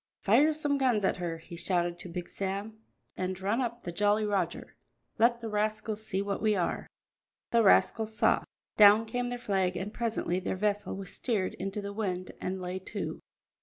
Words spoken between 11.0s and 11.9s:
steered into